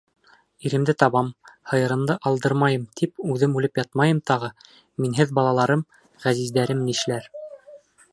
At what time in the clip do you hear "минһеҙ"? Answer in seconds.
5.05-5.35